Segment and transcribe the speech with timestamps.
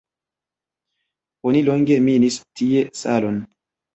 [1.51, 3.41] Oni longe minis tie salon.